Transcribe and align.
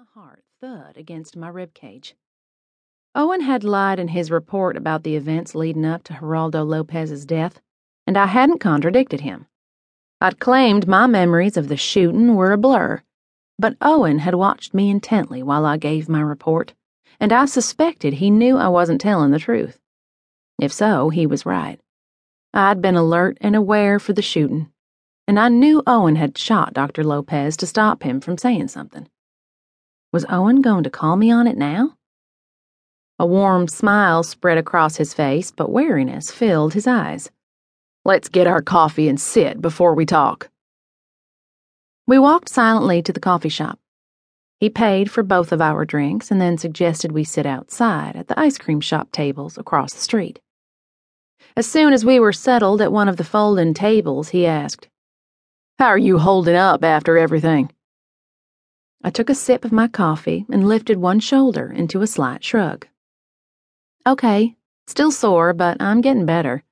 my 0.00 0.22
heart 0.22 0.42
thud 0.62 0.96
against 0.96 1.36
my 1.36 1.48
rib 1.48 1.74
cage. 1.74 2.14
Owen 3.14 3.42
had 3.42 3.62
lied 3.62 3.98
in 3.98 4.08
his 4.08 4.30
report 4.30 4.74
about 4.74 5.02
the 5.02 5.14
events 5.14 5.54
leading 5.54 5.84
up 5.84 6.02
to 6.04 6.14
Geraldo 6.14 6.66
Lopez's 6.66 7.26
death, 7.26 7.60
and 8.06 8.16
I 8.16 8.24
hadn't 8.24 8.60
contradicted 8.60 9.20
him. 9.20 9.46
I'd 10.18 10.40
claimed 10.40 10.88
my 10.88 11.06
memories 11.06 11.58
of 11.58 11.68
the 11.68 11.76
shooting 11.76 12.34
were 12.34 12.52
a 12.52 12.56
blur, 12.56 13.02
but 13.58 13.76
Owen 13.82 14.20
had 14.20 14.36
watched 14.36 14.72
me 14.72 14.88
intently 14.88 15.42
while 15.42 15.66
I 15.66 15.76
gave 15.76 16.08
my 16.08 16.22
report, 16.22 16.72
and 17.18 17.30
I 17.30 17.44
suspected 17.44 18.14
he 18.14 18.30
knew 18.30 18.56
I 18.56 18.68
wasn't 18.68 19.02
telling 19.02 19.32
the 19.32 19.38
truth. 19.38 19.78
If 20.58 20.72
so, 20.72 21.10
he 21.10 21.26
was 21.26 21.44
right. 21.44 21.78
I'd 22.54 22.80
been 22.80 22.96
alert 22.96 23.36
and 23.42 23.54
aware 23.54 23.98
for 23.98 24.14
the 24.14 24.22
shooting, 24.22 24.72
and 25.28 25.38
I 25.38 25.48
knew 25.50 25.82
Owen 25.86 26.16
had 26.16 26.38
shot 26.38 26.72
Dr. 26.72 27.04
Lopez 27.04 27.54
to 27.58 27.66
stop 27.66 28.02
him 28.02 28.22
from 28.22 28.38
saying 28.38 28.68
something. 28.68 29.06
Was 30.12 30.26
Owen 30.28 30.60
going 30.60 30.82
to 30.82 30.90
call 30.90 31.16
me 31.16 31.30
on 31.30 31.46
it 31.46 31.56
now? 31.56 31.96
A 33.20 33.26
warm 33.26 33.68
smile 33.68 34.24
spread 34.24 34.58
across 34.58 34.96
his 34.96 35.14
face, 35.14 35.52
but 35.52 35.70
wariness 35.70 36.32
filled 36.32 36.74
his 36.74 36.88
eyes. 36.88 37.30
Let's 38.04 38.28
get 38.28 38.48
our 38.48 38.60
coffee 38.60 39.08
and 39.08 39.20
sit 39.20 39.60
before 39.60 39.94
we 39.94 40.04
talk. 40.04 40.50
We 42.08 42.18
walked 42.18 42.48
silently 42.48 43.02
to 43.02 43.12
the 43.12 43.20
coffee 43.20 43.50
shop. 43.50 43.78
He 44.58 44.68
paid 44.68 45.12
for 45.12 45.22
both 45.22 45.52
of 45.52 45.60
our 45.60 45.84
drinks 45.84 46.32
and 46.32 46.40
then 46.40 46.58
suggested 46.58 47.12
we 47.12 47.22
sit 47.22 47.46
outside 47.46 48.16
at 48.16 48.26
the 48.26 48.38
ice 48.38 48.58
cream 48.58 48.80
shop 48.80 49.12
tables 49.12 49.56
across 49.58 49.92
the 49.92 50.00
street. 50.00 50.40
As 51.56 51.66
soon 51.66 51.92
as 51.92 52.04
we 52.04 52.18
were 52.18 52.32
settled 52.32 52.82
at 52.82 52.92
one 52.92 53.08
of 53.08 53.16
the 53.16 53.24
folding 53.24 53.74
tables, 53.74 54.30
he 54.30 54.44
asked, 54.44 54.88
How 55.78 55.86
are 55.86 55.98
you 55.98 56.18
holding 56.18 56.56
up 56.56 56.82
after 56.82 57.16
everything? 57.16 57.70
I 59.02 59.10
took 59.10 59.30
a 59.30 59.34
sip 59.34 59.64
of 59.64 59.72
my 59.72 59.88
coffee 59.88 60.44
and 60.50 60.68
lifted 60.68 60.98
one 60.98 61.20
shoulder 61.20 61.70
into 61.70 62.02
a 62.02 62.06
slight 62.06 62.44
shrug. 62.44 62.86
Okay, 64.06 64.56
still 64.86 65.10
sore, 65.10 65.52
but 65.52 65.80
I'm 65.80 66.00
getting 66.00 66.26
better. 66.26 66.64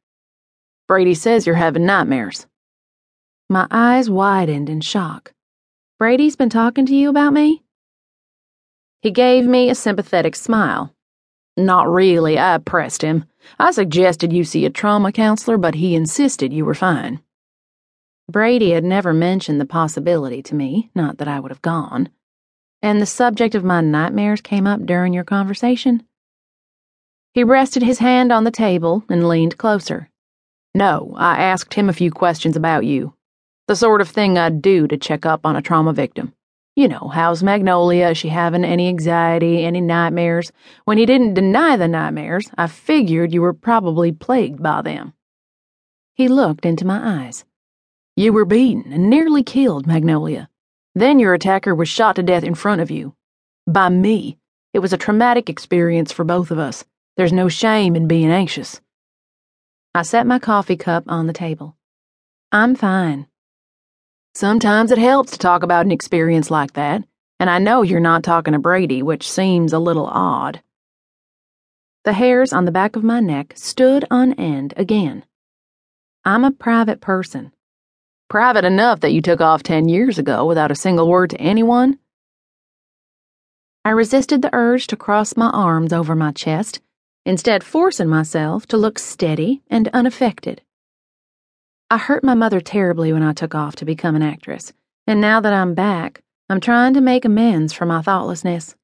Brady 0.87 1.15
says 1.15 1.47
you're 1.47 1.57
having 1.57 1.87
nightmares. 1.87 2.47
My 3.49 3.67
eyes 3.71 4.11
widened 4.11 4.69
in 4.69 4.83
shock. 4.83 5.33
Brady's 5.99 6.37
been 6.37 6.51
talking 6.51 6.85
to 6.87 6.95
you 6.95 7.09
about 7.09 7.33
me? 7.33 7.63
He 9.01 9.11
gave 9.11 9.47
me 9.47 9.71
a 9.71 9.75
sympathetic 9.75 10.37
smile. 10.37 10.95
Not 11.57 11.91
really, 11.91 12.39
I 12.39 12.59
pressed 12.59 13.03
him. 13.03 13.25
I 13.59 13.71
suggested 13.71 14.33
you 14.33 14.45
see 14.45 14.67
a 14.67 14.71
trauma 14.71 15.13
counselor, 15.13 15.57
but 15.57 15.75
he 15.75 15.95
insisted 15.95 16.53
you 16.53 16.65
were 16.65 16.75
fine. 16.75 17.21
Brady 18.31 18.73
had 18.73 18.85
never 18.85 19.15
mentioned 19.15 19.59
the 19.59 19.67
possibility 19.67 20.43
to 20.43 20.55
me, 20.55 20.91
not 20.95 21.17
that 21.19 21.29
I 21.29 21.41
would 21.41 21.51
have 21.51 21.63
gone. 21.63 22.11
And 22.83 23.01
the 23.01 23.07
subject 23.07 23.55
of 23.55 23.65
my 23.65 23.81
nightmares 23.81 24.43
came 24.43 24.67
up 24.67 24.85
during 24.85 25.15
your 25.15 25.25
conversation? 25.25 26.03
He 27.33 27.43
rested 27.43 27.83
his 27.83 28.01
hand 28.01 28.31
on 28.31 28.45
the 28.45 28.51
table 28.51 29.03
and 29.09 29.29
leaned 29.29 29.57
closer. 29.57 30.11
No, 30.75 31.15
I 31.17 31.43
asked 31.43 31.75
him 31.75 31.89
a 31.89 31.95
few 31.95 32.11
questions 32.11 32.55
about 32.55 32.85
you. 32.85 33.15
The 33.67 33.77
sort 33.77 34.01
of 34.01 34.09
thing 34.09 34.37
I'd 34.37 34.61
do 34.61 34.87
to 34.89 34.97
check 34.99 35.25
up 35.25 35.47
on 35.47 35.57
a 35.57 35.63
trauma 35.63 35.93
victim. 35.93 36.35
You 36.77 36.89
know, 36.89 37.09
how's 37.09 37.43
Magnolia? 37.43 38.11
Is 38.11 38.19
she 38.19 38.29
having 38.29 38.65
any 38.65 38.89
anxiety, 38.89 39.65
any 39.65 39.81
nightmares? 39.81 40.53
When 40.85 40.99
he 40.99 41.07
didn't 41.07 41.35
deny 41.35 41.77
the 41.77 41.89
nightmares, 41.89 42.51
I 42.57 42.67
figured 42.67 43.33
you 43.33 43.41
were 43.43 43.55
probably 43.55 44.13
plagued 44.13 44.63
by 44.63 44.83
them. 44.83 45.15
He 46.15 46.29
looked 46.29 46.65
into 46.65 46.87
my 46.87 47.25
eyes. 47.25 47.45
You 48.19 48.33
were 48.33 48.45
beaten 48.45 48.93
and 48.93 49.09
nearly 49.09 49.45
killed, 49.45 49.87
Magnolia. 49.87 50.49
Then 50.93 51.21
your 51.21 51.35
attacker 51.35 51.73
was 51.73 51.89
shot 51.89 52.17
to 52.17 52.23
death 52.25 52.43
in 52.43 52.57
front 52.57 52.81
of 52.81 52.91
you. 52.91 53.15
By 53.65 53.91
me. 53.91 54.39
It 54.75 54.81
was 54.81 54.93
a 54.93 54.99
traumatic 54.99 55.49
experience 55.49 56.11
for 56.11 56.25
both 56.25 56.51
of 56.51 56.59
us. 56.59 56.85
There's 57.17 57.33
no 57.33 57.49
shame 57.49 57.95
in 57.95 58.09
being 58.09 58.33
anxious. 58.33 58.81
I 59.95 60.03
set 60.03 60.27
my 60.27 60.41
coffee 60.41 60.77
cup 60.77 61.05
on 61.07 61.29
the 61.29 61.33
table. 61.33 61.77
I'm 62.51 62.75
fine. 62.75 63.29
Sometimes 64.35 64.91
it 64.91 64.99
helps 64.99 65.31
to 65.31 65.39
talk 65.39 65.63
about 65.63 65.87
an 65.87 65.93
experience 65.93 66.51
like 66.51 66.73
that, 66.73 67.05
and 67.39 67.49
I 67.49 67.61
know 67.61 67.83
you're 67.83 68.01
not 68.01 68.25
talking 68.25 68.53
to 68.53 68.59
Brady, 68.59 69.01
which 69.01 69.31
seems 69.31 69.73
a 69.73 69.79
little 69.79 70.07
odd. 70.07 70.61
The 72.03 72.15
hairs 72.15 72.53
on 72.53 72.65
the 72.65 72.73
back 72.73 72.97
of 72.97 73.05
my 73.05 73.21
neck 73.21 73.53
stood 73.55 74.05
on 74.11 74.33
end 74.33 74.75
again. 74.77 75.25
I'm 76.25 76.43
a 76.43 76.51
private 76.51 77.01
person. 77.01 77.53
Private 78.29 78.67
enough 78.67 79.01
that 79.01 79.13
you 79.13 79.23
took 79.23 79.41
off 79.41 79.63
10 79.63 79.89
years 79.89 80.19
ago 80.19 80.45
without 80.45 80.71
a 80.71 80.75
single 80.75 81.09
word 81.09 81.31
to 81.31 81.41
anyone? 81.41 81.99
I 83.87 83.91
resisted 83.91 84.43
the 84.43 84.51
urge 84.53 84.87
to 84.89 84.97
cross 84.97 85.35
my 85.35 85.49
arms 85.49 85.95
over 85.95 86.15
my 86.15 86.33
chest, 86.33 86.81
instead, 87.25 87.65
forcing 87.65 88.09
myself 88.09 88.67
to 88.67 88.77
look 88.77 88.99
steady 88.99 89.63
and 89.69 89.89
unaffected. 89.95 90.61
I 91.91 91.97
hurt 91.97 92.23
my 92.23 92.35
mother 92.35 92.61
terribly 92.61 93.15
when 93.15 93.23
I 93.23 93.33
took 93.33 93.55
off 93.55 93.77
to 93.77 93.87
become 93.87 94.15
an 94.15 94.23
actress, 94.23 94.75
and 95.07 95.23
now 95.23 95.41
that 95.41 95.55
I'm 95.55 95.73
back, 95.73 96.21
I'm 96.51 96.61
trying 96.61 96.93
to 96.95 97.01
make 97.01 97.25
amends 97.25 97.73
for 97.73 97.87
my 97.87 98.03
thoughtlessness. 98.03 98.77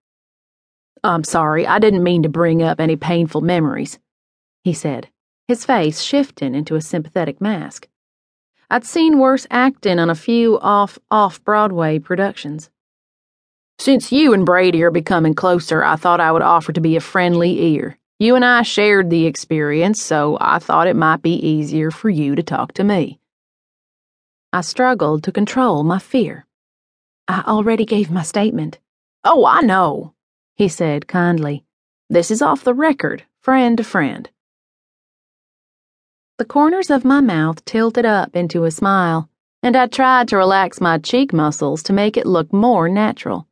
I'm 1.03 1.23
sorry, 1.23 1.67
I 1.67 1.79
didn't 1.81 2.03
mean 2.03 2.23
to 2.23 2.31
bring 2.31 2.63
up 2.63 2.81
any 2.81 2.97
painful 2.97 3.43
memories, 3.43 3.99
he 4.63 4.73
said, 4.73 5.11
his 5.49 5.67
face 5.67 6.01
shifting 6.01 6.55
into 6.55 6.77
a 6.77 6.81
sympathetic 6.81 7.43
mask. 7.43 7.89
I'd 8.71 8.85
seen 8.85 9.19
worse 9.19 9.47
acting 9.51 9.99
on 9.99 10.11
a 10.11 10.15
few 10.15 10.59
off 10.61 10.99
off 11.11 11.43
Broadway 11.45 11.99
productions. 11.99 12.71
Since 13.79 14.13
you 14.13 14.33
and 14.33 14.47
Brady 14.47 14.83
are 14.83 14.91
becoming 14.91 15.35
closer, 15.35 15.85
I 15.85 15.97
thought 15.97 16.21
I 16.21 16.33
would 16.33 16.43
offer 16.43 16.73
to 16.73 16.81
be 16.81 16.97
a 16.97 17.01
friendly 17.01 17.75
ear. 17.75 17.99
You 18.19 18.37
and 18.37 18.45
I 18.45 18.63
shared 18.63 19.11
the 19.11 19.27
experience, 19.27 20.01
so 20.01 20.39
I 20.41 20.59
thought 20.61 20.87
it 20.87 20.97
might 20.97 21.21
be 21.21 21.35
easier 21.35 21.91
for 21.91 22.09
you 22.09 22.35
to 22.37 22.43
talk 22.43 22.73
to 22.75 22.85
me. 22.85 23.19
I 24.53 24.61
struggled 24.61 25.25
to 25.25 25.33
control 25.33 25.83
my 25.83 25.99
fear. 25.99 26.47
I 27.27 27.43
already 27.47 27.85
gave 27.85 28.11
my 28.11 28.23
statement. 28.23 28.79
Oh, 29.25 29.45
I 29.45 29.63
know, 29.63 30.15
he 30.55 30.69
said 30.69 31.09
kindly. 31.09 31.65
This 32.09 32.31
is 32.31 32.41
off 32.41 32.63
the 32.63 32.75
record, 32.75 33.25
friend 33.41 33.77
to 33.79 33.85
friend. 33.85 34.31
The 36.37 36.45
corners 36.45 36.91
of 36.91 37.05
my 37.05 37.21
mouth 37.21 37.65
tilted 37.65 38.05
up 38.05 38.35
into 38.35 38.65
a 38.65 38.71
smile, 38.73 39.31
and 39.63 39.77
I 39.77 39.87
tried 39.87 40.27
to 40.29 40.37
relax 40.37 40.81
my 40.81 40.99
cheek 40.99 41.33
muscles 41.33 41.81
to 41.85 41.93
make 41.93 42.17
it 42.17 42.27
look 42.27 42.53
more 42.53 42.89
natural. 42.89 43.47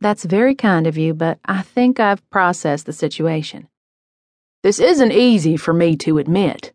That's 0.00 0.24
very 0.24 0.56
kind 0.56 0.88
of 0.88 0.98
you, 0.98 1.14
but 1.14 1.38
I 1.44 1.62
think 1.62 2.00
I've 2.00 2.28
processed 2.30 2.86
the 2.86 2.92
situation. 2.92 3.68
This 4.64 4.80
isn't 4.80 5.12
easy 5.12 5.56
for 5.56 5.72
me 5.72 5.94
to 5.98 6.18
admit, 6.18 6.72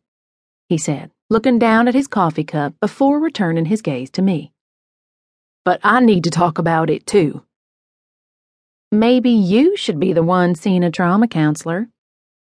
he 0.69 0.77
said, 0.77 1.11
looking 1.29 1.59
down 1.59 1.89
at 1.89 1.95
his 1.95 2.07
coffee 2.07 2.45
cup 2.45 2.75
before 2.79 3.19
returning 3.19 3.65
his 3.65 3.81
gaze 3.81 4.09
to 4.11 4.21
me. 4.21 4.53
But 5.65 5.81
I 5.83 5.99
need 5.99 6.23
to 6.23 6.31
talk 6.31 6.57
about 6.59 6.89
it 6.89 7.05
too. 7.05 7.43
Maybe 8.89 9.31
you 9.31 9.75
should 9.75 9.99
be 9.99 10.13
the 10.13 10.23
one 10.23 10.55
seeing 10.55 10.85
a 10.85 10.89
trauma 10.89 11.27
counselor, 11.27 11.89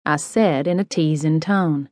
I 0.05 0.17
said 0.17 0.67
in 0.67 0.79
a 0.79 0.85
teasing 0.85 1.41
tone. 1.41 1.89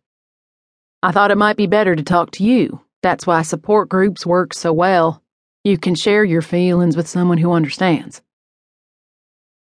I 1.06 1.12
thought 1.12 1.30
it 1.30 1.38
might 1.38 1.56
be 1.56 1.68
better 1.68 1.94
to 1.94 2.02
talk 2.02 2.32
to 2.32 2.42
you. 2.42 2.80
That's 3.00 3.28
why 3.28 3.42
support 3.42 3.88
groups 3.88 4.26
work 4.26 4.52
so 4.52 4.72
well. 4.72 5.22
You 5.62 5.78
can 5.78 5.94
share 5.94 6.24
your 6.24 6.42
feelings 6.42 6.96
with 6.96 7.06
someone 7.06 7.38
who 7.38 7.52
understands. 7.52 8.22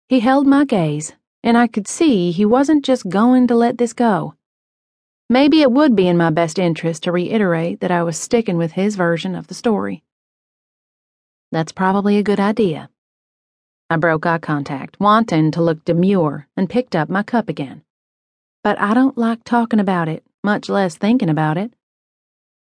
He 0.07 0.19
held 0.19 0.45
my 0.45 0.65
gaze, 0.65 1.13
and 1.41 1.57
I 1.57 1.65
could 1.65 1.87
see 1.87 2.29
he 2.29 2.45
wasn't 2.45 2.85
just 2.85 3.09
going 3.09 3.47
to 3.47 3.55
let 3.55 3.79
this 3.79 3.91
go. 3.91 4.35
Maybe 5.31 5.63
it 5.63 5.71
would 5.71 5.95
be 5.95 6.07
in 6.07 6.15
my 6.15 6.29
best 6.29 6.59
interest 6.59 7.01
to 7.05 7.11
reiterate 7.11 7.79
that 7.79 7.89
I 7.89 8.03
was 8.03 8.19
sticking 8.19 8.57
with 8.57 8.73
his 8.73 8.95
version 8.95 9.33
of 9.33 9.47
the 9.47 9.55
story. 9.55 10.03
That's 11.51 11.71
probably 11.71 12.19
a 12.19 12.23
good 12.23 12.39
idea. 12.39 12.91
I 13.89 13.95
broke 13.95 14.27
eye 14.27 14.37
contact, 14.37 14.99
wanting 14.99 15.49
to 15.53 15.63
look 15.63 15.85
demure, 15.85 16.47
and 16.55 16.69
picked 16.69 16.95
up 16.95 17.09
my 17.09 17.23
cup 17.23 17.49
again. 17.49 17.81
But 18.63 18.79
I 18.79 18.93
don't 18.93 19.17
like 19.17 19.43
talking 19.43 19.79
about 19.79 20.07
it 20.07 20.23
much 20.43 20.69
less 20.69 20.95
thinking 20.95 21.29
about 21.29 21.57
it. 21.57 21.73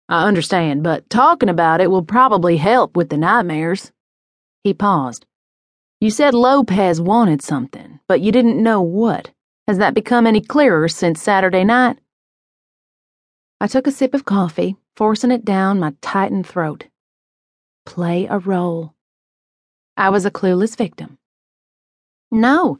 I 0.09 0.27
understand, 0.27 0.83
but 0.83 1.09
talking 1.09 1.49
about 1.49 1.81
it 1.81 1.91
will 1.91 2.03
probably 2.03 2.57
help 2.57 2.97
with 2.97 3.11
the 3.11 3.17
nightmares. 3.17 3.93
He 4.65 4.75
paused. 4.75 5.25
You 6.01 6.11
said 6.11 6.35
Lopez 6.35 7.01
wanted 7.01 7.43
something, 7.43 8.01
but 8.09 8.21
you 8.21 8.33
didn't 8.33 8.63
know 8.63 8.83
what. 8.83 9.31
Has 9.69 9.79
that 9.79 9.95
become 9.95 10.27
any 10.27 10.41
clearer 10.41 10.89
since 10.89 11.23
Saturday 11.23 11.63
night? 11.63 11.99
I 13.61 13.67
took 13.67 13.87
a 13.87 13.93
sip 13.93 14.15
of 14.15 14.25
coffee, 14.25 14.77
forcing 14.97 15.31
it 15.31 15.45
down 15.45 15.79
my 15.79 15.95
tightened 16.01 16.47
throat. 16.47 16.87
Play 17.87 18.27
a 18.27 18.39
role. 18.39 18.95
I 19.97 20.09
was 20.09 20.25
a 20.25 20.31
clueless 20.31 20.77
victim. 20.77 21.19
No, 22.33 22.79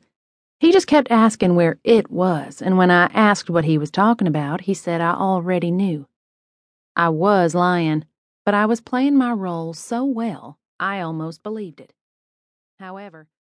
he 0.61 0.73
just 0.73 0.87
kept 0.87 1.11
asking 1.11 1.55
where 1.55 1.79
it 1.85 2.11
was, 2.11 2.61
and 2.61 2.77
when 2.77 2.91
I 2.91 3.07
asked 3.07 3.49
what 3.49 3.65
he 3.65 3.79
was 3.79 3.91
talking 3.91 4.29
about, 4.29 4.61
he 4.63 4.75
said 4.75 5.01
I 5.01 5.15
already 5.15 5.71
knew. 5.71 6.07
I 6.95 7.09
was 7.09 7.55
lying, 7.55 8.05
but 8.45 8.53
I 8.53 8.67
was 8.67 8.83
playing 8.83 9.17
my 9.17 9.33
role 9.33 9.73
so 9.73 10.05
well, 10.05 10.59
I 10.79 11.01
almost 11.01 11.43
believed 11.43 11.81
it. 11.81 11.95
However, 12.79 13.31